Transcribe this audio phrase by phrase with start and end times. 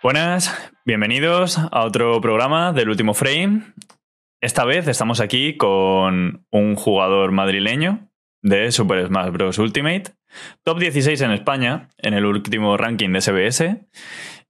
[0.00, 3.62] Buenas, bienvenidos a otro programa del último frame.
[4.40, 8.08] Esta vez estamos aquí con un jugador madrileño
[8.40, 9.58] de Super Smash Bros.
[9.58, 10.04] Ultimate,
[10.62, 13.76] top 16 en España en el último ranking de SBS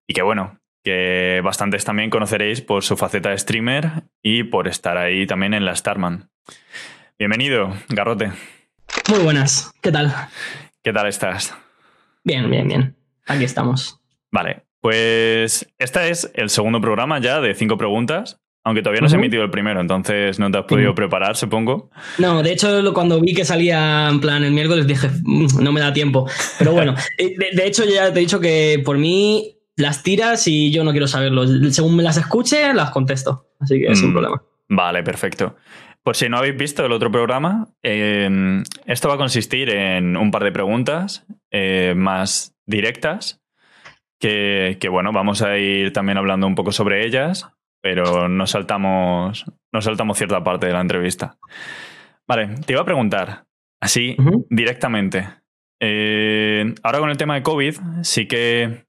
[0.07, 4.99] y que bueno, que bastantes también conoceréis por su faceta de streamer y por estar
[4.99, 6.29] ahí también en la Starman.
[7.19, 8.33] Bienvenido, Garrote.
[9.09, 10.15] Muy buenas, ¿qué tal?
[10.83, 11.57] ¿Qué tal estás?
[12.23, 12.97] Bien, bien, bien.
[13.27, 13.99] Aquí estamos.
[14.31, 18.41] Vale, pues este es el segundo programa ya de cinco preguntas.
[18.65, 21.91] Aunque todavía no se ha emitido el primero, entonces no te has podido preparar, supongo.
[22.19, 25.81] No, de hecho, cuando vi que salía en plan el miércoles dije, mm, no me
[25.81, 26.29] da tiempo.
[26.59, 30.71] Pero bueno, eh, de, hecho, ya te he dicho que por mí las tiras y
[30.71, 31.47] yo no quiero saberlo.
[31.71, 33.47] Según me las escuche, las contesto.
[33.59, 34.43] Así que es un mm, problema.
[34.69, 35.57] Vale, perfecto.
[36.03, 40.31] Por si no habéis visto el otro programa, em, esto va a consistir en un
[40.31, 43.38] par de preguntas eh, más directas
[44.19, 47.49] que, bueno, vamos a ir también hablando un poco sobre ellas,
[47.81, 51.39] pero no saltamos, no saltamos cierta parte de la entrevista.
[52.27, 53.47] Vale, te iba a preguntar,
[53.81, 54.17] así,
[54.51, 55.29] directamente.
[55.81, 58.89] Eh, ahora con el tema de COVID, sí que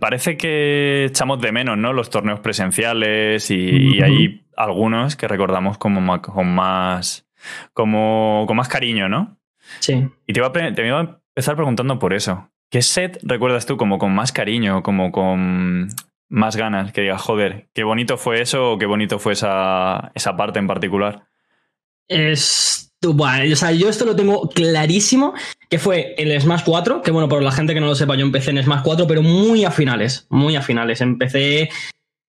[0.00, 1.92] parece que echamos de menos, ¿no?
[1.92, 7.26] Los torneos presenciales y, hay algunos que recordamos como con más,
[7.72, 9.38] como, con más cariño, ¿no?
[9.80, 10.08] Sí.
[10.26, 12.51] Y te iba, te iba a empezar preguntando por eso.
[12.72, 15.88] ¿Qué set recuerdas tú como con más cariño, como con
[16.30, 16.90] más ganas?
[16.92, 20.66] Que digas, joder, qué bonito fue eso o qué bonito fue esa, esa parte en
[20.66, 21.26] particular.
[22.08, 22.90] Es.
[23.04, 25.34] Bueno, o sea, yo esto lo tengo clarísimo,
[25.68, 28.24] que fue el Smash 4, que bueno, por la gente que no lo sepa, yo
[28.24, 31.02] empecé en Smash 4, pero muy a finales, muy a finales.
[31.02, 31.68] Empecé,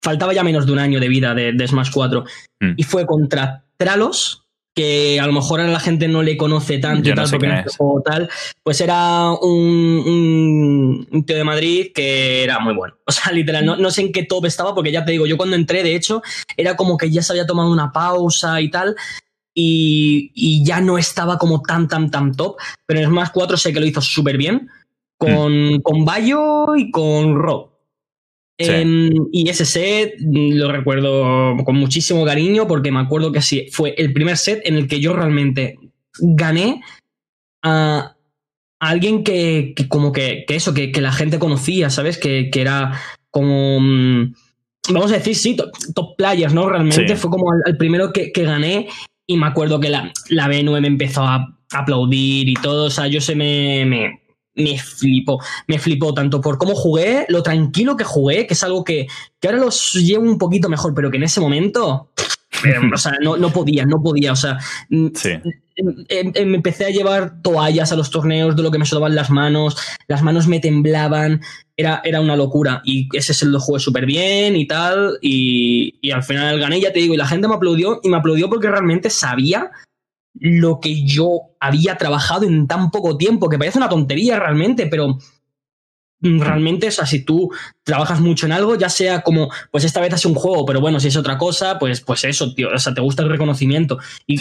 [0.03, 2.25] faltaba ya menos de un año de vida de, Smash 4,
[2.59, 2.72] mm.
[2.75, 4.42] y fue contra Tralos,
[4.73, 7.59] que a lo mejor a la gente no le conoce tanto y tal, porque no
[7.59, 8.29] es tal,
[8.63, 12.95] pues era un, un, tío de Madrid que era muy bueno.
[13.06, 15.38] O sea, literal, no, no, sé en qué top estaba, porque ya te digo, yo
[15.38, 16.23] cuando entré, de hecho,
[16.57, 18.95] era como que ya se había tomado una pausa y tal,
[19.53, 23.73] y, y ya no estaba como tan, tan, tan top, pero en Smash 4 sé
[23.73, 24.69] que lo hizo súper bien,
[25.17, 25.81] con, mm.
[25.81, 27.72] con Bayo y con Rob.
[28.58, 33.68] Em, y ese set mm, lo recuerdo con muchísimo cariño porque me acuerdo que sí,
[33.72, 35.78] fue el primer set en el que yo realmente
[36.19, 36.81] gané
[37.64, 38.16] a,
[38.80, 42.18] alguien que, como que, eso, que, la gente conocía, ¿sabes?
[42.18, 43.00] Que, era
[43.31, 44.34] como, mm,
[44.90, 46.70] vamos a decir, sí, top, players, ¿no?
[46.70, 48.88] Realmente fue como el, primero que, gané
[49.25, 53.08] y me acuerdo que la, la B9 me empezó a aplaudir y todo, o sea,
[53.08, 54.22] yo se me me
[54.78, 59.08] flipó, me flipó tanto por cómo jugué, lo tranquilo que jugué, que es algo que,
[59.40, 62.09] que ahora los llevo un poquito mejor, pero que en ese momento,
[62.94, 64.59] o sea, no, no podía, no podía, o sea,
[64.90, 65.08] mm,
[65.75, 68.86] em, em, em, me empecé a llevar toallas a los torneos de lo que me
[68.86, 69.75] sudaban las manos,
[70.08, 71.41] las manos me temblaban,
[71.75, 76.12] era, era una locura y ese se lo jugué súper bien y tal, y, y
[76.12, 78.70] al final gané, ya te digo, y la gente me aplaudió y me aplaudió porque
[78.70, 79.72] realmente sabía
[80.33, 85.17] lo que yo había trabajado en tan poco tiempo, que parece una tontería realmente, pero
[86.23, 87.51] realmente, o sea, si tú
[87.83, 90.99] trabajas mucho en algo, ya sea como, pues esta vez hace un juego, pero bueno,
[90.99, 93.99] si es otra cosa, pues, pues eso, tío, o sea, te gusta el reconocimiento.
[94.25, 94.39] Y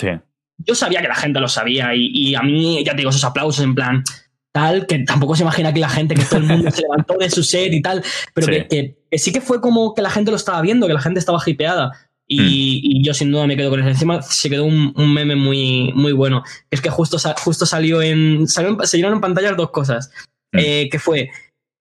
[0.59, 3.65] yo sabía que la gente lo sabía y, a mí, ya te digo, esos aplausos
[3.65, 4.05] en plan,
[4.53, 7.31] tal, que tampoco se imagina que la gente, que todo el mundo se levantó de
[7.31, 8.03] su set y tal,
[8.33, 11.19] pero que, sí que fue como que la gente lo estaba viendo, que la gente
[11.19, 11.91] estaba hipeada.
[12.39, 12.47] Hmm.
[12.49, 13.89] Y, yo sin duda me quedo con eso.
[13.89, 16.43] Encima se quedó un, meme muy, muy bueno.
[16.71, 18.47] Es que justo, justo salió en.
[18.49, 20.11] se dieron en pantalla dos cosas.
[20.53, 20.59] Hmm.
[20.59, 21.31] Eh, que fue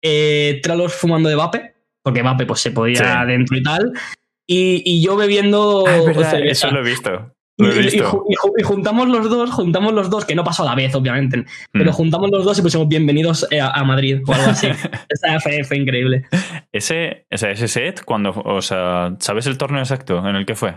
[0.03, 3.93] eh, Tralos fumando de vape, porque vape pues se podía dentro y tal.
[4.49, 5.85] Y, yo bebiendo.
[5.87, 5.97] Ah,
[6.43, 7.33] eso lo he visto.
[7.57, 11.91] Y, juntamos los dos, juntamos los dos, que no pasó a la vez, obviamente, pero
[11.91, 11.93] mm.
[11.93, 14.67] juntamos los dos y pusimos bienvenidos eh, a, Madrid o algo así.
[15.09, 16.25] Esa fue, fue, increíble.
[16.71, 20.75] Ese, ese set, cuando, o sea, ¿sabes el torneo exacto en el que fue?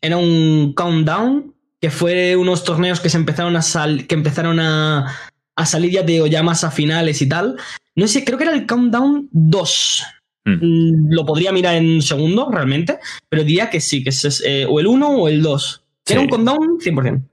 [0.00, 3.60] Era un countdown, que fue unos torneos que se empezaron a
[4.08, 5.14] que empezaron a,
[5.54, 7.56] a salir, ya digo, ya más a finales y tal.
[7.94, 10.04] No sé, creo que era el countdown 2.
[10.44, 10.50] Mm.
[10.52, 12.98] Mm, lo podría mirar en un segundo, realmente,
[13.28, 15.84] pero diría que sí, que es eh, o el 1 o el 2.
[16.08, 17.28] Era un condón 100%.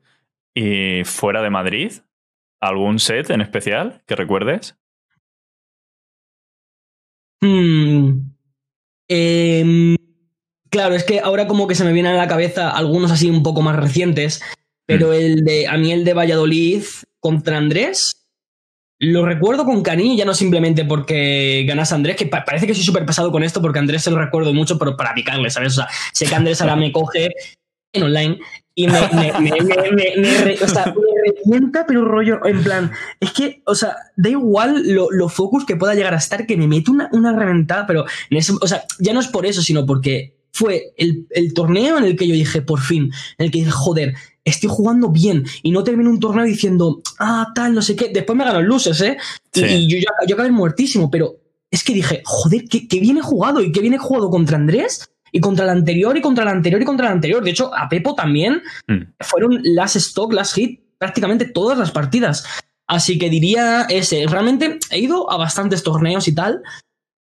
[0.54, 1.92] ¿Y fuera de Madrid?
[2.62, 4.77] ¿Algún set en especial que recuerdes?
[7.42, 8.31] Hmm.
[9.07, 9.95] Em,
[10.69, 13.44] claro, es que ahora como que se me vienen a la cabeza algunos así un
[13.44, 14.42] poco más recientes,
[14.86, 15.13] pero hmm.
[15.13, 16.83] el de a mí el de Valladolid
[17.19, 18.25] contra Andrés
[19.00, 23.06] lo recuerdo con cariño, ya no simplemente porque ganas Andrés, que parece que soy súper
[23.06, 25.74] pesado con esto porque Andrés se lo recuerdo mucho, pero para picarle, ¿sabes?
[25.74, 27.30] O sea, sé que Andrés ahora me coge
[27.94, 28.39] en online
[28.77, 30.94] y me, me, me, me, o sea,
[31.25, 32.92] revienta, pero rollo, en plan,
[33.22, 36.68] es que, o sea, da igual lo, focus que pueda llegar a estar, que me
[36.68, 39.86] mete una, una reventada, pero, en ese, o sea, ya no es por eso, sino
[39.86, 43.72] porque fue el, torneo en el que yo dije, por fin, en el que dije,
[43.72, 44.13] joder,
[44.44, 48.10] estoy jugando bien y no termino un torneo diciendo, ah, tal, no sé qué.
[48.10, 49.18] Después me ganó el luces, ¿eh?
[49.54, 51.39] Y, yo, ya, yo acabé muertísimo, pero
[51.72, 54.57] es que dije, joder, qué, qué bien he jugado y qué bien he jugado contra
[54.57, 57.43] Andrés y contra el anterior y contra el anterior y contra el anterior.
[57.43, 59.01] De hecho, a Pepo también mm.
[59.19, 62.45] fueron las stock, las hit, prácticamente todas las partidas.
[62.87, 64.27] Así que diría ese.
[64.27, 66.63] Realmente he ido a bastantes torneos y tal,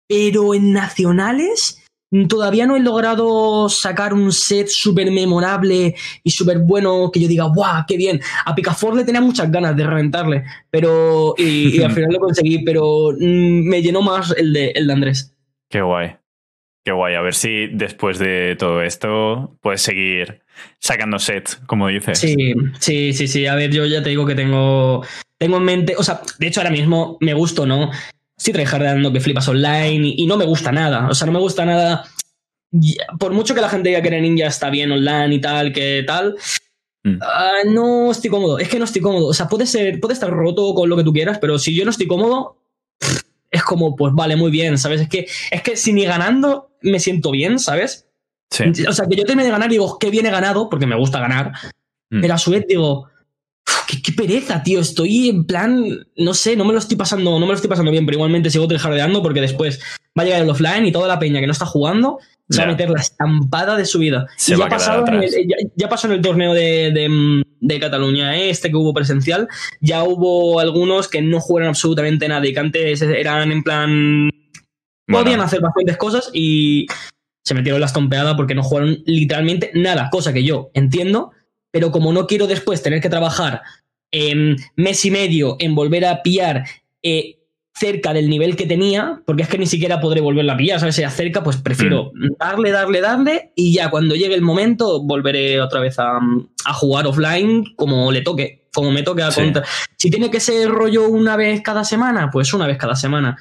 [0.08, 1.84] pero en nacionales
[2.28, 7.44] todavía no he logrado sacar un set súper memorable y súper bueno que yo diga,
[7.44, 8.20] ¡guau, qué bien!
[8.44, 11.36] A Picafort le tenía muchas ganas de reventarle, pero.
[11.38, 15.32] Y, al final lo conseguí, pero mm, me llenó más el de, el de Andrés.
[15.68, 16.19] Qué guay.
[16.82, 20.42] Qué guay, a ver si después de todo esto puedes seguir
[20.78, 22.18] sacando sets, como dices.
[22.18, 22.36] Sí,
[22.78, 23.46] sí, sí, sí.
[23.46, 25.04] A ver, yo ya te digo que tengo,
[25.36, 27.90] tengo en mente, o sea, de hecho ahora mismo me gusta, ¿no?
[28.36, 31.08] Estoy tryhardando que flipas online y, no me gusta nada.
[31.10, 32.04] O sea, no me gusta nada.
[33.18, 36.36] Por mucho que la gente diga que Ninja está bien online y tal, que tal,
[37.04, 37.18] mm.
[37.20, 38.58] ah, no estoy cómodo.
[38.58, 39.26] Es que no estoy cómodo.
[39.26, 41.84] O sea, puede ser, puede estar roto con lo que tú quieras, pero si yo
[41.84, 42.56] no estoy cómodo,
[43.50, 45.02] es como, pues vale, muy bien, ¿sabes?
[45.02, 48.06] Es que, es que si ni ganando me siento bien, ¿sabes?
[48.50, 48.64] Sí.
[48.88, 50.96] O sea, que yo termine de ganar y digo, qué bien he ganado, porque me
[50.96, 51.52] gusta ganar.
[52.10, 52.20] Mm.
[52.20, 53.08] Pero a su vez digo,
[54.02, 54.80] qué, pereza, tío.
[54.80, 57.90] Estoy en plan, no sé, no me lo estoy pasando, no me lo estoy pasando
[57.90, 59.80] bien, pero igualmente sigo trejardeando porque después
[60.18, 62.18] va a llegar el offline y toda la peña que no está jugando
[62.50, 64.26] se va a meter la estampada de su vida.
[64.46, 65.04] y ya, pasado
[65.76, 66.90] ya, pasó en el torneo de,
[67.60, 68.50] de, Cataluña, ¿eh?
[68.50, 69.46] este que hubo presencial,
[69.80, 74.30] ya hubo algunos que no jugaron absolutamente nada y que antes eran en plan...
[75.10, 76.86] Podían hacer bastantes cosas y
[77.44, 81.32] se metieron la estompeada porque no jugaron literalmente nada, cosa que yo entiendo,
[81.70, 83.62] pero como no quiero después tener que trabajar
[84.76, 86.64] mes y medio en volver a pillar
[87.02, 87.36] eh,
[87.74, 90.96] cerca del nivel que tenía, porque es que ni siquiera podré volverla a pillar, ¿sabes?
[90.96, 92.36] Si acerca, pues prefiero mm.
[92.38, 96.20] darle, darle, darle y ya cuando llegue el momento volveré otra vez a,
[96.74, 99.64] jugar offline como le toque, como me toque a contar.
[99.96, 103.38] Si tiene que ser rollo una vez cada semana, pues una vez cada semana.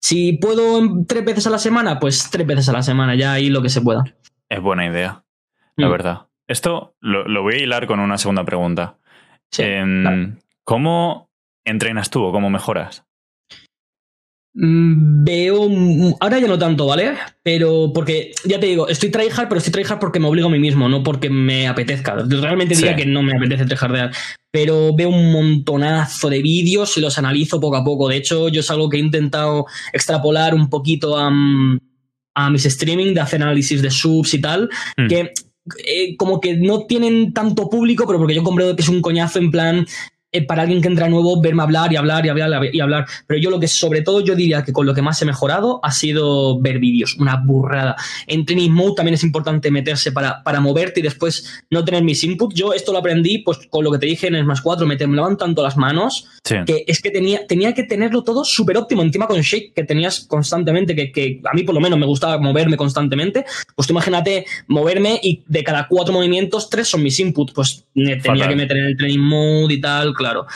[0.00, 3.50] Si puedo tres veces a la semana, pues tres veces a la semana, ya ahí
[3.50, 4.04] lo que se pueda.
[4.48, 5.24] Es buena idea,
[5.76, 5.90] la mm.
[5.90, 6.28] verdad.
[6.46, 8.98] Esto lo, voy a hilar con una segunda pregunta.
[9.58, 11.30] Em, ¿Cómo
[11.64, 13.07] entrenas tú o cómo mejoras?
[14.60, 15.68] Mm, veo.
[16.18, 17.14] Ahora ya no tanto, ¿vale?
[17.44, 20.58] Pero porque, ya te digo, estoy tryhard, pero estoy tryhard porque me obligo a mí
[20.58, 22.16] mismo, no porque me apetezca.
[22.26, 24.10] Realmente diría que no me apetece tryhardear.
[24.50, 28.08] Pero veo un montonazo de vídeos y los analizo poco a poco.
[28.08, 31.30] De hecho, yo es algo que he intentado extrapolar un poquito a,
[32.34, 34.68] a mis streaming de hacer análisis de subs y tal.
[34.96, 35.06] Mm.
[35.06, 35.32] Que
[35.84, 39.38] eh, como que no tienen tanto público, pero porque yo comprendo que es un coñazo
[39.38, 39.86] en plan
[40.30, 43.06] eh, para alguien que entra nuevo, verme hablar y hablar y hablar y hablar.
[43.26, 45.80] Pero yo lo que sobre todo yo diría que con lo que más he mejorado
[45.82, 47.96] ha sido ver vídeos, una burrada.
[48.26, 52.22] En Training Mode también es importante meterse para, para moverte y después no tener mis
[52.24, 52.54] inputs.
[52.54, 55.38] Yo esto lo aprendí pues con lo que te dije en Smash 4, me temblaban
[55.38, 56.28] tanto las manos
[56.66, 59.02] que es que tenía, tenía que tenerlo todo súper óptimo.
[59.02, 62.38] Encima con Shake, que tenías constantemente, que, que a mí por lo menos me gustaba
[62.38, 67.52] moverme constantemente, pues tú imagínate moverme y de cada cuatro movimientos, tres son mis inputs.
[67.52, 70.46] Pues tenía que meter en el Training Mode y tal claro.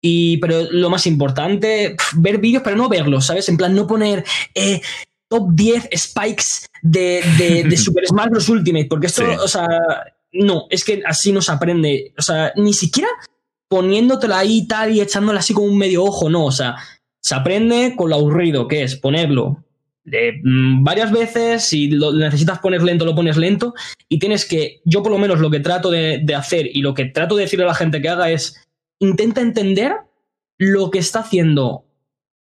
[0.00, 3.48] Y, pero lo más importante, ver vídeos, pero no verlos, ¿sabes?
[3.48, 4.24] En plan, no poner
[4.54, 4.80] eh,
[5.28, 8.48] top 10 spikes de, de, Super Smash Bros.
[8.48, 9.66] Ultimate, porque esto, o sea,
[10.32, 12.14] no, es que así no se aprende.
[12.16, 13.08] O sea, ni siquiera
[13.68, 16.76] poniéndotela ahí tal y echándola así con un medio ojo, no, o sea,
[17.20, 19.64] se aprende con lo aburrido, que es ponerlo
[20.04, 23.74] de, mm, varias veces, si lo necesitas poner lento, lo pones lento,
[24.08, 26.94] y tienes que, yo por lo menos lo que trato de, de hacer y lo
[26.94, 28.67] que trato de decirle a la gente que haga es
[29.00, 29.96] intenta entender
[30.58, 31.84] lo que está haciendo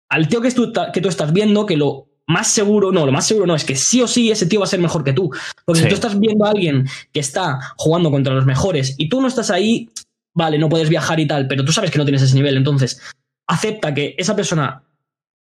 [0.08, 3.26] al tío que tú, que tú estás viendo, que lo más seguro, no, lo más
[3.26, 5.30] seguro no, es que sí o sí ese tío va a ser mejor que tú.
[5.64, 9.20] Porque si tú estás viendo a alguien que está jugando contra los mejores y tú
[9.20, 9.88] no estás ahí,
[10.34, 12.56] vale, no puedes viajar y tal, pero tú sabes que no tienes ese nivel.
[12.56, 13.00] Entonces,
[13.46, 14.82] acepta que esa persona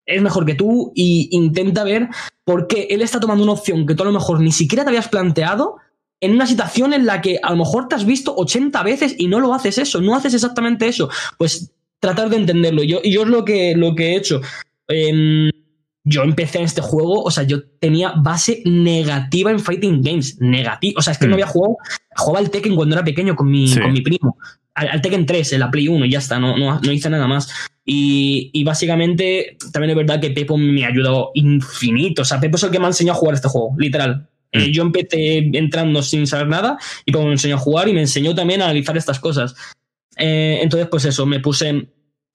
[0.06, 2.08] es mejor que tú y intenta ver
[2.44, 4.90] por qué él está tomando una opción que tú a lo mejor ni siquiera te
[4.90, 5.76] habías planteado
[6.22, 9.26] en una situación en la que a lo mejor te has visto 80 veces y
[9.26, 11.10] no lo haces eso, no haces exactamente eso.
[11.36, 12.84] Pues tratar de entenderlo.
[12.84, 14.40] Yo, yo es lo que, lo que he hecho.
[14.86, 15.50] Em,
[16.04, 20.40] yo empecé en este juego, o sea, yo tenía base negativa en Fighting Games.
[20.40, 20.94] Negativa.
[20.96, 21.34] O sea, es que no mm.
[21.34, 21.76] había jugado.
[22.16, 24.36] Jugaba al Tekken cuando era pequeño con mi, con mi primo.
[24.74, 27.26] Al, Tekken 3, en la Play 1, y ya está, no, no, no hice nada
[27.26, 27.52] más.
[27.84, 32.22] Y, y, básicamente, también es verdad que Pepo me ha ayudado infinito.
[32.22, 34.28] O sea, Pepo es el que me ha enseñado a jugar este juego, literal.
[34.52, 34.72] Eh, mm.
[34.72, 38.34] yo empecé entrando sin saber nada y como me enseñó a jugar y me enseñó
[38.34, 39.54] también a analizar estas cosas.
[40.16, 41.88] Eh, entonces, pues eso, me puse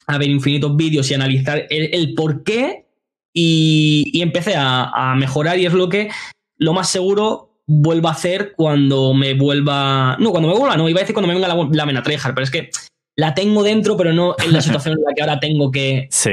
[0.08, 2.86] a ver infinitos vídeos y analizar el, por qué
[3.34, 6.10] y, empecé a, mejorar y es lo que
[6.58, 10.18] lo más seguro vuelva a hacer cuando me vuelva...
[10.20, 12.46] No, cuando me vuelva, no, iba a decir cuando me venga la, la Menatrejar, pero
[12.46, 12.70] es que
[13.18, 16.08] la tengo dentro, pero no en la situación en la que ahora tengo que.
[16.10, 16.32] Sí,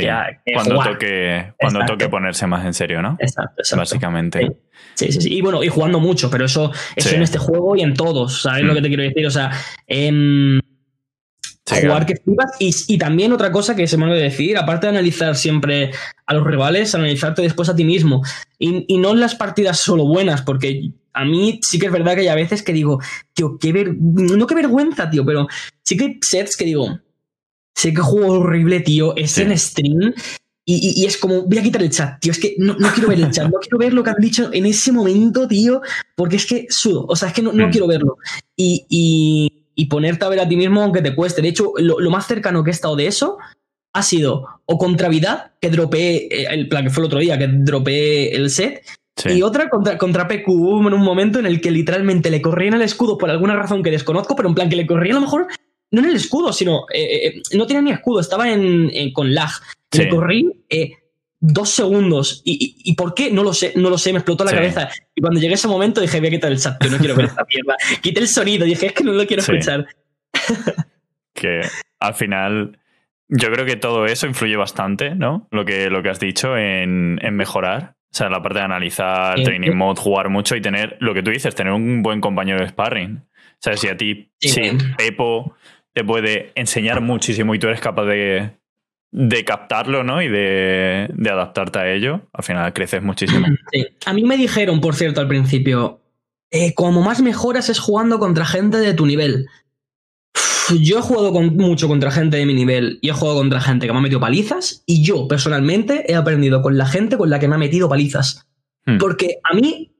[0.52, 3.16] cuando, Toque, cuando toque ponerse más en serio, ¿no?
[3.18, 4.56] Exacto, Básicamente.
[4.94, 5.34] Sí, sí, sí.
[5.34, 8.62] Y bueno, y jugando mucho, pero eso, eso en este juego y en todos, ¿sabes
[8.62, 8.76] lo mm.
[8.76, 9.26] que te quiero decir?
[9.26, 9.50] O sea,
[9.86, 10.60] em,
[11.68, 12.52] jugar que flipas.
[12.58, 15.90] Y, también otra cosa que se me olvidó decir, aparte de analizar siempre
[16.26, 18.22] a los rivales, analizarte después a ti mismo.
[18.58, 22.22] Y, y no las partidas solo buenas, porque a mí sí que es verdad que
[22.22, 23.00] hay a veces que digo,
[23.32, 23.94] tío, qué ver...
[23.96, 25.46] no qué vergüenza, tío, pero
[25.82, 26.98] sí que hay sets que digo,
[27.74, 30.12] sé que juego horrible, tío, es en stream
[30.66, 33.30] y, es como, voy a quitar el chat, tío, es que no, quiero ver el
[33.30, 35.82] chat, no quiero ver lo que han dicho en ese momento, tío,
[36.16, 37.70] porque es que sudo, o sea, es que no, mm.
[37.70, 38.16] quiero verlo.
[38.56, 41.42] Y, ponerte a ver a ti mismo aunque te cueste.
[41.42, 43.36] De hecho, lo, más cercano que he estado de eso
[43.92, 47.38] ha sido o contra Vida, que dropeé, eh, el plan que fue el otro día,
[47.38, 48.82] que dropeé el set,
[49.26, 52.82] y otra contra, contra PQ en un momento en el que literalmente le corrían el
[52.82, 55.46] escudo por alguna razón que desconozco, pero en plan que le corría a lo mejor,
[55.90, 59.50] no en el escudo, sino eh, eh, no tenía ni escudo, estaba en, con lag.
[59.92, 60.92] Le corrí eh,
[61.38, 62.42] dos segundos.
[62.44, 63.30] Y, por qué?
[63.30, 64.88] No lo sé, no lo sé, me explotó la cabeza.
[65.14, 67.14] Y cuando llegué a ese momento dije, voy a quitar el chat, yo no quiero
[67.14, 67.76] ver esta mierda.
[68.02, 69.86] Quité el sonido, dije, es que no lo quiero escuchar.
[71.32, 71.60] que
[72.00, 72.78] al final.
[73.28, 75.48] Yo creo que todo eso influye bastante, ¿no?
[75.50, 77.94] Lo que, lo que has dicho en, en mejorar.
[78.14, 81.32] O sea, la parte de analizar, training mode, jugar mucho y tener, lo que tú
[81.32, 83.16] dices, tener un buen compañero de sparring.
[83.16, 84.60] O sea, si a ti, si
[84.96, 85.56] Pepo
[85.92, 88.52] te puede enseñar muchísimo y tú eres capaz de,
[89.44, 90.22] captarlo, ¿no?
[90.22, 93.48] Y de, adaptarte a ello, al final creces muchísimo.
[93.72, 93.84] Sí.
[94.06, 96.00] A mí me dijeron, por cierto, al principio,
[96.52, 99.48] eh, como más mejoras es jugando contra gente de tu nivel
[100.80, 103.92] yo he jugado mucho contra gente de mi nivel y he jugado contra gente que
[103.92, 107.48] me ha metido palizas y yo personalmente he aprendido con la gente con la que
[107.48, 108.46] me ha metido palizas.
[108.86, 108.98] Hmm.
[108.98, 109.94] Porque a mí,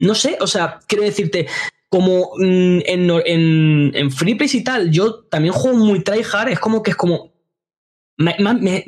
[0.00, 1.46] no sé, o sea, quiero decirte,
[1.88, 6.92] como mm, en, en, en y tal, yo también juego muy tryhard, es como que
[6.92, 7.32] es como...
[8.20, 8.34] Me,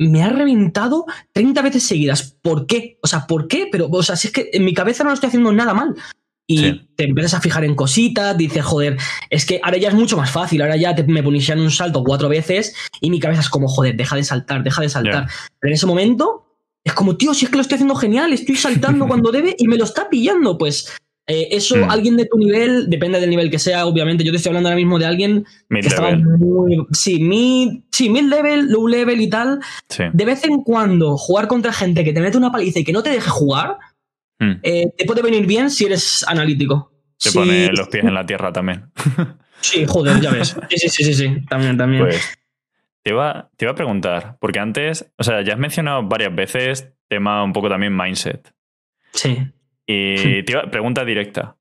[0.01, 2.37] me, ha reventado 30 veces seguidas.
[2.43, 2.99] ¿Por qué?
[3.01, 3.69] O sea, ¿por qué?
[3.71, 5.95] Pero, o sea, si es que en mi cabeza no lo estoy haciendo nada mal
[6.53, 8.97] y te empiezas a fijar en cositas, dices, joder,
[9.31, 12.03] es que ahora ya es mucho más fácil, ahora ya te, me en un salto
[12.03, 15.29] cuatro veces y mi cabeza es como, joder, deja de saltar, deja de saltar.
[15.61, 18.57] Pero en ese momento es como, tío, si es que lo estoy haciendo genial, estoy
[18.57, 20.93] saltando cuando debe y me lo está pillando, pues
[21.29, 21.89] eh, eso, mm.
[21.89, 24.25] alguien de tu nivel, depende del nivel que sea, obviamente.
[24.25, 26.85] Yo te estoy hablando ahora mismo de alguien que estaba muy.
[26.91, 29.61] Sí, mid, sí, mid level, low level y tal.
[30.13, 33.05] De vez en cuando, jugar contra gente que te mete una paliza y que no
[33.05, 33.79] te deje jugar,
[34.41, 34.53] Hmm.
[34.63, 36.93] Eh, te puede venir bien si eres analítico.
[37.23, 38.91] Te pone los pies en la tierra también.
[39.61, 40.57] sí, joder, ya ves.
[40.71, 42.05] Sí, sí, sí, sí, también, también.
[42.05, 42.39] Pues,
[43.03, 46.93] te iba, te iba a preguntar, porque antes, o sea, ya has mencionado varias veces
[47.09, 48.51] tema un poco también mindset.
[49.13, 49.39] Sí.
[49.87, 51.57] Y te iba, pregunta directa.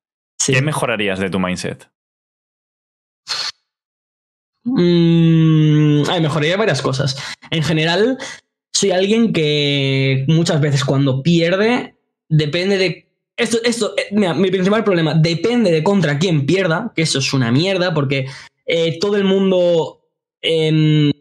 [0.45, 1.89] ¿Qué mejorarías de tu mindset?
[4.63, 7.17] Mm, mejoraría varias cosas.
[7.51, 8.17] En general,
[8.71, 11.98] soy alguien que muchas veces cuando pierde
[12.29, 13.09] depende de...
[13.35, 17.33] Esto, esto, eh, mira, mi principal problema, depende de contra quién pierda, que eso es
[17.33, 18.27] una mierda, porque
[18.65, 20.01] eh, todo el mundo
[20.41, 21.13] en,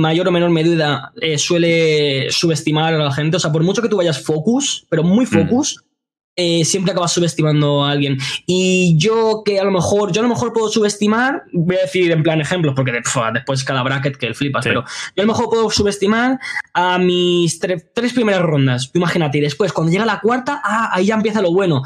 [0.00, 3.36] mayor o menor medida eh, suele subestimar a la gente.
[3.36, 5.28] O sea, por mucho que tú vayas focus, pero muy mm.
[6.36, 8.18] Eh, siempre acabas subestimando a alguien.
[8.44, 12.12] Y yo que a lo mejor, yo a lo mejor puedo subestimar, voy a decir
[12.12, 14.84] en plan ejemplos, porque después cada bracket que el flipas, pero
[15.16, 16.38] yo a lo mejor puedo subestimar
[16.74, 21.14] a mis tres primeras rondas, imagínate, y después cuando llega la cuarta, ah, ahí ya
[21.14, 21.82] empieza lo bueno.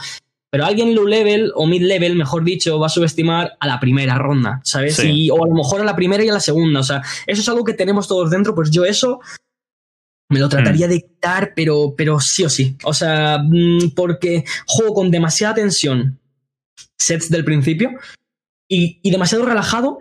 [0.53, 4.17] Pero alguien low level o mid level, mejor dicho, va a subestimar a la primera
[4.17, 4.99] ronda, ¿sabes?
[4.99, 6.81] o a lo mejor a la primera y a la segunda.
[6.81, 9.21] O sea, eso es algo que tenemos todos dentro, pues yo eso
[10.31, 10.91] me lo trataría mm.
[10.91, 12.77] de quitar, pero, pero sí o sí.
[12.85, 16.19] O sea, mm, porque juego con demasiada tensión
[16.97, 17.91] sets del principio
[18.69, 19.99] y, demasiado relajado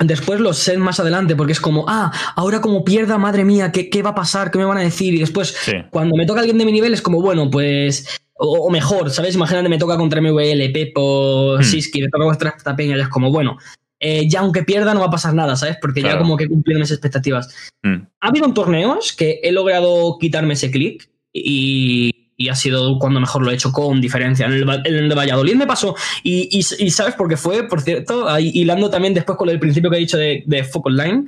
[0.00, 3.88] después los sets más adelante, porque es como, ah, ahora como pierda, madre mía, ¿qué,
[3.88, 4.50] qué va a pasar?
[4.50, 5.14] ¿Qué me van a decir?
[5.14, 5.56] Y después,
[5.90, 8.20] cuando me toca alguien de mi nivel, es como, bueno, pues.
[8.38, 9.34] O, mejor, ¿sabes?
[9.34, 11.62] Imagínate, me toca contra MVL, Pepo, mm.
[11.62, 13.56] Siski, me toca contra esta peña, y es como, bueno,
[13.98, 15.76] eh, ya aunque pierda no va a pasar nada, ¿sabes?
[15.80, 17.72] Porque ya como que cumplieron mis expectativas.
[17.82, 18.06] Mm.
[18.20, 22.12] Ha habido torneos que he logrado quitarme ese clic y,
[22.50, 24.44] ha sido cuando mejor lo he hecho con diferencia.
[24.44, 27.66] En el, de Valladolid me pasó y, ¿sabes por qué fue?
[27.66, 30.96] Por cierto, ahí, hilando también después con el principio que he dicho de, de Focal
[30.96, 31.24] Line,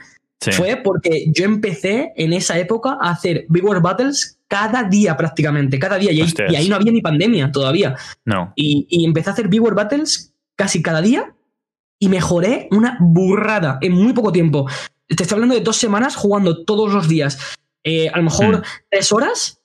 [0.52, 5.78] fue porque yo empecé en esa época a hacer Big War Battles cada día prácticamente,
[5.78, 6.12] cada día.
[6.12, 6.20] Y
[6.54, 7.96] ahí, no había ni pandemia todavía.
[8.26, 8.52] No.
[8.54, 11.34] Y, y empecé a hacer Big War Battles casi cada día
[11.98, 14.66] y mejoré una burrada en muy poco tiempo.
[15.08, 17.38] Te estoy hablando de dos semanas jugando todos los días.
[17.84, 18.62] Eh, a lo mejor Mm.
[18.90, 19.60] tres horas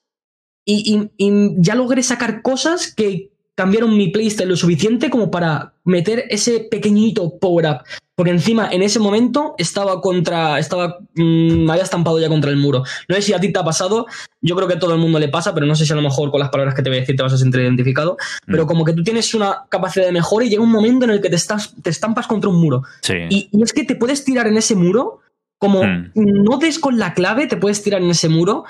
[0.66, 5.74] y, y- y ya logré sacar cosas que cambiaron mi playstyle lo suficiente como para
[5.84, 7.84] meter ese pequeñito power-up.
[8.16, 10.60] Porque encima, en ese momento, estaba contra.
[10.60, 11.00] Estaba.
[11.16, 12.84] mm, me había estampado ya contra el muro.
[13.08, 14.06] No sé si a ti te ha pasado.
[14.40, 16.04] Yo creo que a todo el mundo le pasa, pero no sé si a lo
[16.04, 18.18] mejor con las palabras que te voy a decir te vas a sentir identificado.
[18.46, 18.68] Pero Mm.
[18.68, 21.30] como que tú tienes una capacidad de mejora y llega un momento en el que
[21.32, 22.84] te, estás, te estampas contra un muro.
[23.02, 23.14] Sí.
[23.32, 25.22] Y, y es que te puedes tirar en ese muro,
[25.58, 26.12] como Mm.
[26.14, 28.66] no des con la clave, te puedes tirar en ese muro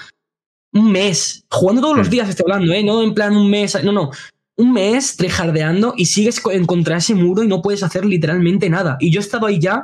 [0.72, 2.12] un mes, jugando todos los Mm.
[2.12, 2.82] días, estoy hablando, ¿eh?
[2.84, 4.12] No en plan un mes, no, no.
[4.58, 8.98] Un mes trejardeando y sigues en contra ese muro y no puedes hacer literalmente nada.
[9.00, 9.84] Y yo he estado ahí ya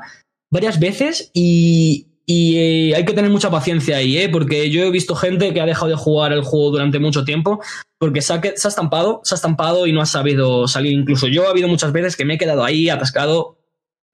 [0.52, 4.30] varias veces y, y, eh, hay que tener mucha paciencia ahí, ¿eh?
[4.30, 7.62] Porque yo he visto gente que ha dejado de jugar el juego durante mucho tiempo
[7.98, 10.94] porque se ha, se ha estampado, se ha estampado y no ha sabido salir.
[10.94, 13.60] Incluso yo ha habido muchas veces que me he quedado ahí atascado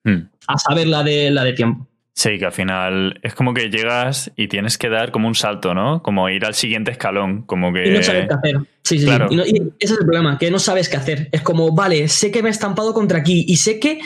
[0.06, 0.30] Mm.
[0.48, 1.88] a saber la de, la de tiempo.
[2.18, 5.74] Sí, que al final es como que llegas y tienes que dar como un salto,
[5.74, 6.02] ¿no?
[6.02, 7.90] Como ir al siguiente escalón, como que...
[7.90, 8.58] Y no sabes qué hacer.
[8.84, 9.28] Sí, sí, claro.
[9.28, 9.34] sí.
[9.34, 11.28] Y, no- y ese es el problema, que no sabes qué hacer.
[11.34, 14.00] Es como, vale, sé que me he estampado contra aquí y sé que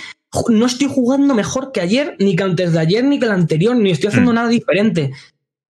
[0.50, 3.76] no estoy jugando mejor que ayer, ni que antes de ayer, ni que el anterior,
[3.76, 4.36] ni estoy haciendo Mm.
[4.36, 5.12] nada diferente.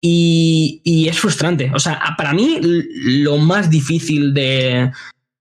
[0.00, 1.70] Y, y es frustrante.
[1.74, 4.90] O sea, para mí lo más difícil de...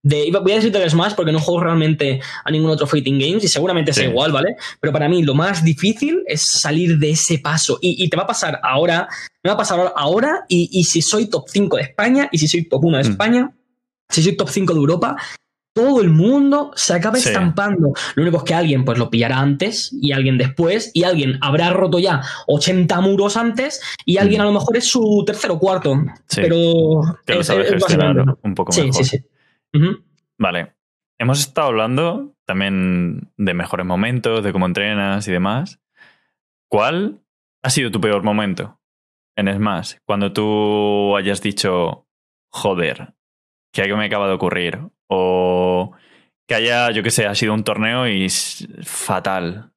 [0.03, 3.43] de voy a decir del Smash porque no juego realmente a ningún otro Fighting Games
[3.43, 4.01] y seguramente Sí.
[4.01, 4.55] sea igual, ¿vale?
[4.79, 7.77] Pero para mí lo más difícil es salir de ese paso.
[7.81, 9.07] Y, y te va a pasar ahora,
[9.43, 12.47] me va a pasar ahora, y, y si soy top 5 de España y si
[12.47, 13.11] soy top 1 de Mm.
[13.11, 13.51] España,
[14.09, 15.15] si soy top 5 de Europa,
[15.73, 17.29] todo el mundo se acaba Sí.
[17.29, 17.93] estampando.
[18.15, 21.69] Lo único es que alguien pues lo pillará antes y alguien después y alguien habrá
[21.69, 24.41] roto ya 80 muros antes y alguien Mm.
[24.41, 25.93] a lo mejor es su tercero o cuarto.
[26.27, 29.05] Sí, Pero que lo es- gestionar un poco Sí, mejor.
[29.05, 29.17] sí,
[30.37, 30.73] Vale.
[31.19, 35.79] Hemos estado hablando también de mejores momentos, de cómo entrenas y demás.
[36.69, 37.21] ¿Cuál
[37.63, 38.79] ha sido tu peor momento
[39.35, 39.95] en Smash?
[40.05, 42.07] Cuando tú hayas dicho,
[42.49, 43.13] joder,
[43.71, 44.79] que algo me acaba de ocurrir.
[45.07, 45.91] O
[46.47, 49.71] que haya, yo que sé, ha sido un torneo y es fatal.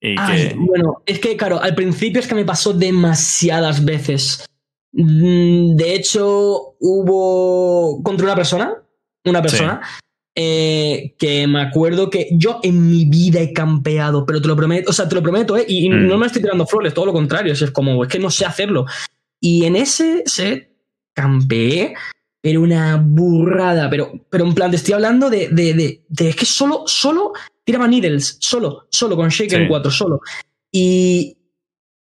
[0.00, 0.54] Y Ay, que.
[0.56, 4.46] bueno, es que claro, al principio es que me pasó demasiadas veces.
[4.92, 8.83] Mm, De hecho, hubo contra una persona,
[9.24, 9.80] una persona,
[10.36, 14.90] eh, que me acuerdo que yo en mi vida he campeado, pero te lo prometo,
[14.90, 15.64] o sea, te lo prometo, ¿eh?
[15.68, 16.08] Y, y Mm.
[16.08, 18.84] no me estoy tirando flores, todo lo contrario, es como, es que no sé hacerlo.
[19.40, 20.70] Y en ese set
[21.14, 21.94] campeé,
[22.40, 26.36] pero una burrada, pero, pero en plan, te estoy hablando de, de, de, de- es
[26.36, 27.32] que solo, solo
[27.64, 29.68] tiraba needles, solo, solo con Shaken Sí.
[29.68, 30.20] 4, solo.
[30.72, 31.36] Y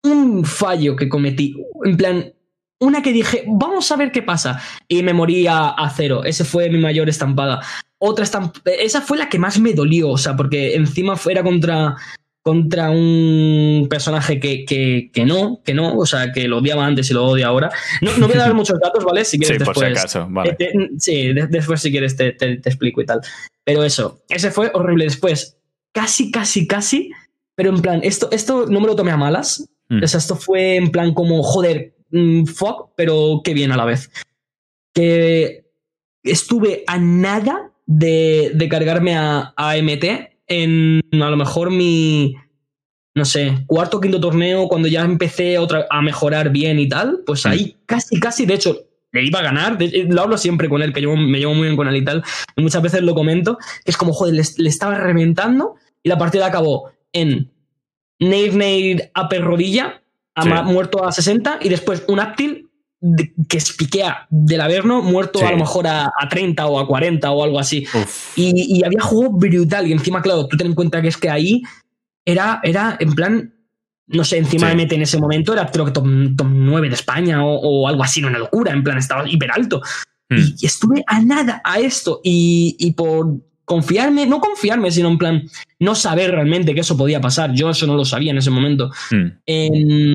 [0.03, 2.33] un fallo que cometí, en plan,
[2.79, 6.23] una que dije, vamos a ver qué pasa, y me morí a, a cero.
[6.23, 7.61] Ese fue mi mayor estampada.
[7.97, 11.95] Otra estamp- esa fue la que más me dolió, o sea, porque encima era contra,
[12.43, 17.09] contra un personaje que, que, que no, que no, o sea, que lo odiaba antes
[17.09, 17.71] y lo odia ahora.
[18.01, 19.23] No, no voy a dar muchos datos, ¿vale?
[19.25, 19.99] Si Sí, quieres por si después.
[19.99, 20.27] acaso.
[20.29, 20.55] Vale.
[20.59, 23.21] Eh, sí, de- después si quieres te, te- te explico y tal.
[23.63, 25.05] Pero eso, ese fue horrible.
[25.05, 25.57] Después,
[25.93, 27.09] casi, casi, casi,
[27.55, 29.67] pero en plan, esto, esto no me lo tomé a malas.
[29.89, 30.03] Mm.
[30.03, 33.85] O sea, esto fue en plan como, joder, mm, fuck, pero qué bien a la
[33.85, 34.09] vez.
[34.93, 35.65] Que
[36.23, 40.03] estuve a nada de, de cargarme a, a MT
[40.47, 42.35] en a lo mejor mi,
[43.15, 47.21] no sé, cuarto o quinto torneo, cuando ya empecé otra, a mejorar bien y tal,
[47.25, 47.49] pues Mm.
[47.49, 48.77] ahí casi, casi, de hecho,
[49.11, 49.77] le iba a ganar.
[49.77, 52.03] de- lo hablo siempre con él, que yo me llevo muy bien con él y
[52.05, 52.23] tal.
[52.55, 56.17] Y muchas veces lo comento, que es como, joder, le, le estaba reventando y la
[56.17, 57.51] partida acabó en
[58.19, 60.01] Nair Nair upper rodilla,
[60.35, 60.49] a Sí.
[60.65, 62.67] muerto a 60, y después un Aptil
[63.01, 65.45] de- que espiquea del Averno, muerto Sí.
[65.45, 67.85] a lo mejor a, a 30 o a 40 o algo así.
[68.35, 69.87] Y, y había juego brutal.
[69.87, 71.61] Y encima, claro, tú ten en cuenta que es que ahí
[72.25, 73.51] era, era en plan.
[74.07, 74.75] No sé, encima Sí.
[74.77, 76.05] de MT en ese momento era creo que top,
[76.37, 78.71] top 9 de España o, o algo así, no una locura.
[78.71, 79.81] En plan, estaba hiper alto.
[80.29, 80.35] Mm.
[80.37, 82.21] Y, y estuve a nada a esto.
[82.23, 83.27] Y, y por
[83.65, 85.43] confiarme, no confiarme, sino en plan,
[85.79, 87.51] no saber realmente que eso podía pasar.
[87.53, 88.91] Yo eso no lo sabía en ese momento.
[89.09, 90.13] Mm.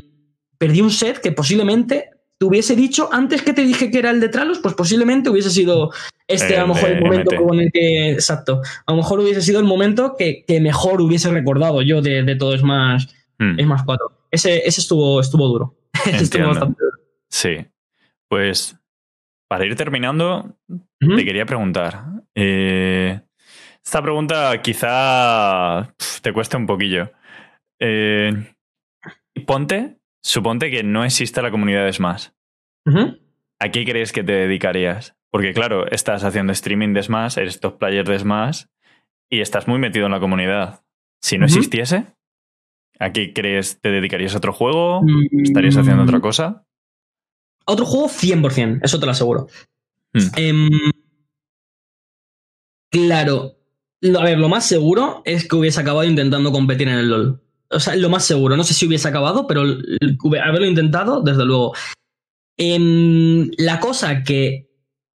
[0.61, 4.19] Perdí un set que posiblemente te hubiese dicho antes que te dije que era el
[4.19, 5.89] de Tralos, pues posiblemente hubiese sido
[6.27, 7.41] este a lo mejor el momento MT.
[7.47, 8.11] con el que.
[8.11, 8.61] Exacto.
[8.85, 12.35] A lo mejor hubiese sido el momento que, que mejor hubiese recordado yo de, de
[12.35, 13.07] todo es más,
[13.39, 13.59] Mm.
[13.59, 14.27] es más 4.
[14.29, 15.75] Ese, ese estuvo, estuvo duro.
[16.05, 16.97] Ese estuvo bastante duro.
[17.27, 17.65] Sí.
[18.29, 18.77] Pues
[19.49, 20.55] para ir terminando,
[20.99, 22.03] te quería preguntar.
[22.35, 23.19] eh,
[23.83, 27.11] esta pregunta quizá pf, te cueste un poquillo.
[27.79, 28.31] Eh,
[29.47, 32.27] ponte, suponte que no existe la comunidad de Smash.
[33.59, 35.15] ¿A qué crees que te dedicarías?
[35.29, 38.65] Porque claro, estás haciendo streaming de Smash, eres top player de Smash
[39.29, 40.83] y estás muy metido en la comunidad.
[41.21, 42.05] Si no existiese,
[42.99, 43.79] ¿a qué crees?
[43.79, 45.01] ¿Te dedicarías a otro juego?
[45.03, 45.41] Mm.
[45.43, 46.65] ¿Estarías haciendo otra cosa?
[47.65, 49.47] Otro juego 100%, eso te lo aseguro.
[50.13, 50.27] Hmm.
[50.35, 50.69] Em,
[52.91, 53.57] claro,
[54.01, 57.41] lo- a ver, lo más seguro es que hubiese acabado intentando competir en el LoL.
[57.71, 61.73] O sea, lo más seguro, no sé si hubiese acabado, pero haberlo intentado, desde luego.
[62.57, 64.67] Em, la cosa que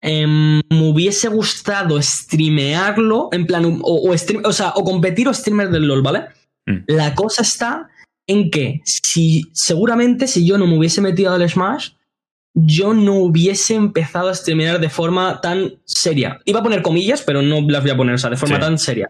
[0.02, 5.34] em, me hubiese gustado streamearlo, en plan, o, o stream- o sea, o competir o
[5.34, 6.26] streamer del LoL, ¿vale?
[6.66, 6.84] Mm.
[6.88, 7.88] La cosa está
[8.26, 11.90] en que si seguramente si yo no me hubiese metido al Smash,
[12.54, 16.38] yo no hubiese empezado a streamear de forma tan seria.
[16.44, 18.60] Iba a poner comillas, pero no las voy a poner, o sea, de forma Sí.
[18.60, 19.08] tan seria.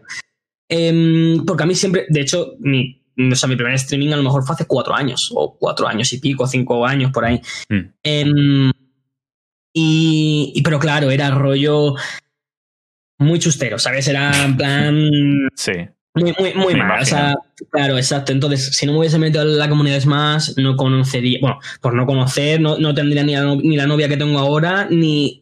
[0.69, 4.23] Em, porque a mí siempre, de hecho, mi, o sea, mi primer streaming a lo
[4.23, 7.41] mejor fue hace cuatro años, o cuatro años y pico, cinco años por ahí.
[7.69, 7.79] Mm.
[8.03, 8.71] Em,
[9.73, 11.95] y, y- pero claro, era rollo
[13.19, 14.07] muy chustero, ¿sabes?
[14.07, 15.09] Era en plan
[15.55, 15.71] Sí.
[16.15, 17.01] muy, muy, muy mal.
[17.01, 17.35] O sea,
[17.71, 18.31] claro, exacto.
[18.31, 21.39] Entonces, si no me hubiese metido en la comunidad Smash, no conocería.
[21.41, 24.39] Bueno, por no conocer, no, no tendría ni la, no- ni la novia que tengo
[24.39, 25.41] ahora, ni.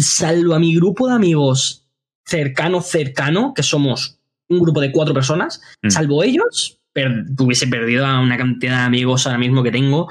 [0.00, 1.88] Salvo a mi grupo de amigos
[2.26, 4.18] cercano, cercano, que somos
[4.50, 5.88] un grupo de cuatro personas, Mm.
[5.88, 10.08] salvo ellos, per- hubiese perdido a una cantidad de amigos ahora mismo que tengo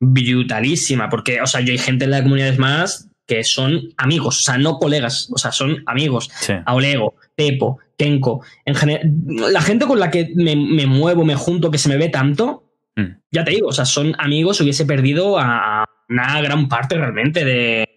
[0.00, 1.08] brutalísima.
[1.08, 2.90] Porque, o sea, yo hay gente en la comunidad Smash
[3.26, 6.28] que son amigos, o sea, no colegas, o sea, son amigos.
[6.40, 6.52] Sí.
[6.66, 9.08] Aulego, Pepo, Kenko, en general,
[9.52, 12.66] la gente con la que me, me muevo, me junto, que se me ve tanto,
[12.96, 13.04] Mm.
[13.30, 17.88] ya te digo, o sea, son amigos, hubiese perdido a una gran parte realmente de,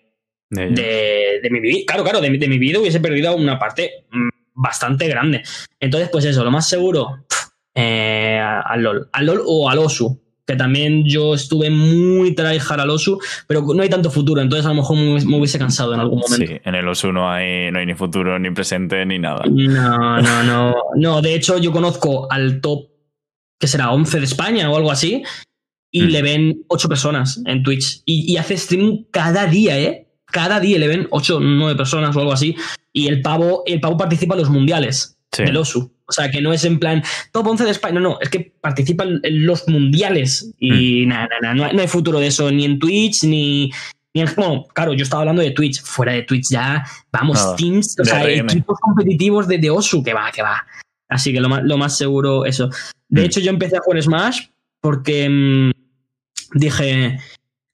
[0.51, 1.79] De- de, de mi vida.
[1.87, 5.41] Claro, claro, de, mi- de mi vida hubiese perdido una parte mm, bastante grande.
[5.79, 7.25] Entonces, pues eso, lo más seguro,
[7.75, 9.09] eh, al LOL.
[9.11, 10.19] Al LOL o al OSU.
[10.45, 14.69] Que también yo estuve muy tryhard al OSU, pero no hay tanto futuro, entonces a
[14.69, 16.45] lo mejor me, hubiese cansado en algún momento.
[16.45, 19.45] Sí, en el OSU no hay, no hay ni futuro, ni presente, ni nada.
[19.49, 20.75] No, no, no.
[20.95, 22.89] No, de hecho, yo conozco al top,
[23.57, 25.23] que será 11 de España o algo así,
[25.89, 26.07] y Mm.
[26.07, 28.01] le ven 8 personas en Twitch.
[28.05, 30.09] Y, y hace stream cada día, ¿eh?
[30.25, 32.53] Cada día le ven 8 o 9 personas o algo así.
[32.91, 35.43] Y el pavo, el pavo participa en los mundiales Sí.
[35.43, 35.92] del OSU.
[36.05, 37.93] O sea, que no es en plan top 11 de España.
[37.95, 40.51] No, no, es que participa en en los mundiales.
[40.59, 40.73] Mm.
[40.73, 43.71] Y nada, nada, no, hay- no hay futuro de eso, ni en Twitch, ni.
[44.13, 45.81] ni en- bueno, claro, yo estaba hablando de Twitch.
[45.81, 48.49] Fuera de Twitch ya, vamos, teams, o sea, RM.
[48.51, 50.65] equipos competitivos de, de Osu, que va, que va.
[51.09, 52.69] Así que lo más, lo más seguro, eso.
[53.07, 53.25] De Mm.
[53.25, 54.41] hecho, yo empecé a jugar Smash
[54.81, 55.71] porque mm,
[56.53, 57.17] dije,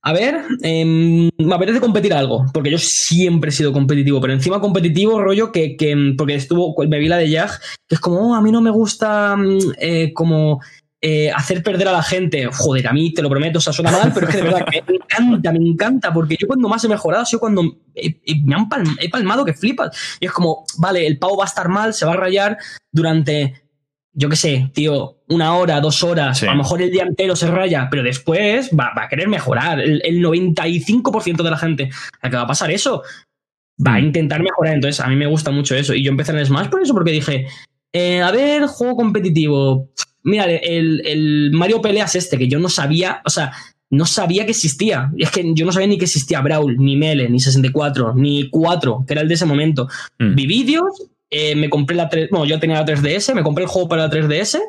[0.02, 4.62] a ver, em, me apetece competir algo, porque yo siempre he sido competitivo, pero encima
[4.62, 7.50] competitivo, rollo que, que mm, porque estuvo, me vi la de Jag,
[7.88, 10.62] que es como, "Oh, a mí no me gusta mm, eh, como
[11.02, 12.50] eh, hacer perder a la gente.
[12.52, 14.66] Joder, a mí te lo prometo, o sea, suena mal, pero es que de verdad
[14.70, 18.68] que me encanta, me encanta, porque yo cuando más he mejorado sido cuando me han
[18.68, 19.96] palm- he palmado que flipas.
[20.20, 22.58] Y es como, vale, el pavo va a estar mal, se va a rayar
[22.92, 23.54] durante,
[24.14, 26.46] yo qué sé, tío, una hora, dos horas, Sí.
[26.48, 29.80] a lo mejor el día entero se raya, pero después va, va a querer mejorar.
[29.80, 31.90] El, el 95% de la gente
[32.22, 33.04] a que va a pasar eso
[33.86, 34.06] va a Mm.
[34.06, 34.74] intentar mejorar.
[34.74, 35.94] Entonces, a mí me gusta mucho eso.
[35.94, 37.48] Y yo empecé en el Smash por eso, porque dije,
[37.94, 39.90] eh, a ver, juego competitivo.
[40.24, 43.54] Mira, el, el Mario Peleas este, que yo no sabía, o sea,
[43.90, 45.12] no sabía que existía.
[45.16, 48.50] Y es que yo no sabía ni que existía Brawl, ni Mele, ni 64, ni
[48.50, 49.88] 4, que era el de ese momento.
[50.20, 50.36] Mm.
[50.36, 53.70] Vi vídeos, eh, me compré la 3, bueno, yo tenía la 3DS, me compré el
[53.70, 54.60] juego para la 3DS,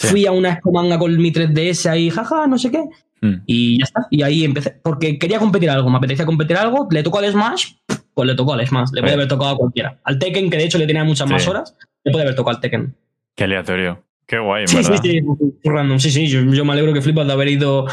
[0.00, 0.06] Sí.
[0.08, 2.84] fui a una expo manga con mi 3DS ahí, jaja, no sé qué,
[3.20, 3.42] Mm.
[3.46, 4.06] y ya está.
[4.10, 7.72] Y ahí empecé, porque quería competir algo, me apetecía competir algo, le tocó al Smash,
[8.14, 9.98] pues le tocó al Smash, le puede haber tocado a cualquiera.
[10.04, 11.74] Al Tekken, que de hecho le tenía muchas más horas,
[12.04, 12.94] le puede haber tocado al Tekken.
[13.34, 14.04] Qué aleatorio.
[14.26, 15.02] Qué guay, en Sí, sí, verdad.
[15.02, 15.98] sí, sí, random.
[15.98, 17.86] Sí, sí, yo, yo me alegro que flipas de haber ido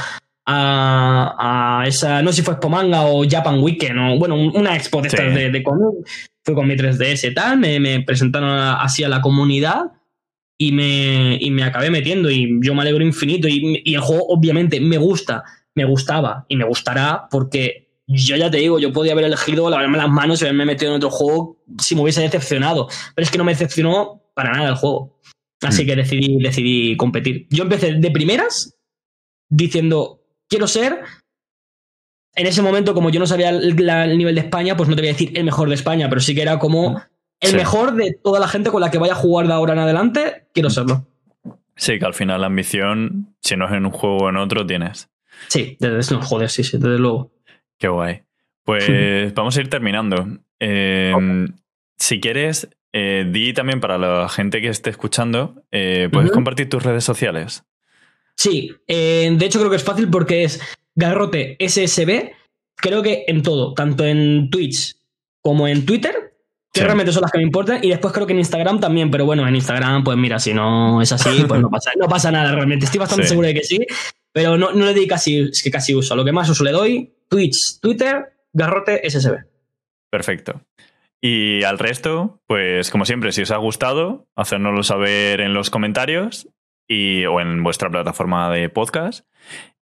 [0.46, 4.56] a, a esa, no sé si fue Expo Manga o Japan Weekend, o bueno, un-
[4.56, 5.16] una expo de Sí.
[5.16, 6.08] estas de, de cómic.
[6.44, 9.86] Fui con mi 3DS y tal, me, me presentaron así a la comunidad
[10.60, 14.26] y me, y me acabé metiendo y yo me alegro infinito y, y el juego
[14.28, 19.14] obviamente me gusta, me gustaba y me gustará porque yo ya te digo, yo podía
[19.14, 22.88] haber elegido lavarme las manos y haberme metido en otro juego si me hubiese decepcionado,
[23.16, 25.20] pero es que no me decepcionó para nada el juego.
[25.64, 25.88] Así Mm.
[25.88, 27.48] que decidí, decidí competir.
[27.50, 28.78] Yo empecé de primeras
[29.50, 31.00] diciendo, quiero ser...
[32.38, 34.96] En ese momento, como yo no sabía el, la- el nivel de España, pues no
[34.96, 37.02] te voy a decir el mejor de España, pero sí que era como
[37.40, 37.56] el Sí.
[37.56, 40.48] mejor de toda la gente con la que vaya a jugar de ahora en adelante,
[40.54, 41.08] quiero serlo.
[41.78, 44.66] Sí, que al final la ambición, si no es en un juego o en otro,
[44.66, 45.10] tienes.
[45.48, 47.32] Sí, desde, no, joder, sí, sí, desde luego.
[47.80, 48.24] Qué guay.
[48.66, 50.28] Pues vamos a ir terminando.
[50.60, 51.14] Eh,
[51.98, 56.84] Si quieres, eh, di también para la gente que esté escuchando, eh, ¿puedes compartir tus
[56.84, 57.64] redes sociales?
[58.38, 60.60] Sí, eh, de hecho creo que es fácil porque es
[60.94, 62.32] Garrote SSB,
[62.76, 64.96] creo que en todo, tanto en Twitch
[65.42, 66.34] como en Twitter,
[66.74, 67.84] que realmente son las que me importan.
[67.84, 71.02] Y después creo que en Instagram también, pero bueno, en Instagram, pues mira, si no
[71.02, 72.86] es así, pues no pasa, no pasa nada realmente.
[72.86, 73.80] Estoy bastante seguro de que sí,
[74.32, 76.16] pero no, no le doy casi, es que casi uso.
[76.16, 79.38] Lo que más uso le doy, Twitch, Twitter, Garrote, SSB.
[80.10, 80.62] Perfecto.
[81.22, 86.50] Y al resto, pues como siempre, si os ha gustado, hacérnoslo saber en los comentarios
[86.88, 89.26] y, o en vuestra plataforma de podcast.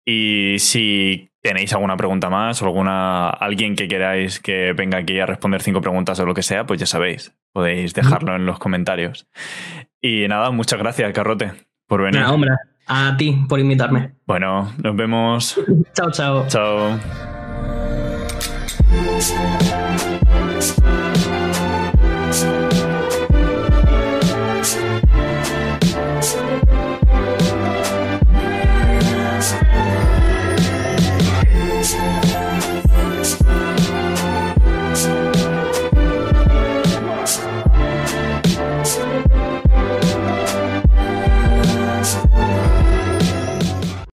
[0.05, 5.25] Y si tenéis alguna pregunta más o alguna alguien que queráis que venga aquí a
[5.25, 9.27] responder cinco preguntas o lo que sea, pues ya sabéis, podéis dejarlo en los comentarios.
[10.01, 11.53] Y nada, muchas gracias, Carrote,
[11.87, 12.21] por venir.
[12.21, 12.51] Nada, hombre,
[12.87, 14.15] a ti por invitarme.
[14.25, 15.59] Bueno, nos vemos.
[15.93, 16.47] chao, chao.
[16.47, 16.99] Chao.
[22.33, 22.72] Thank you.